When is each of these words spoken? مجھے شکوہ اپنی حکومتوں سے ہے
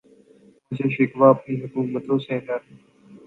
مجھے 0.71 0.87
شکوہ 0.95 1.27
اپنی 1.29 1.53
حکومتوں 1.63 2.17
سے 2.25 2.33
ہے 2.35 2.39